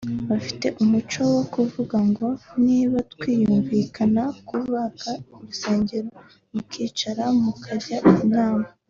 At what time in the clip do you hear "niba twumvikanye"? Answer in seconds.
2.65-4.23